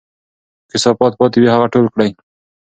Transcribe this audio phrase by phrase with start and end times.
[0.69, 2.09] که کثافات پاتې وي، هغه ټول کړئ.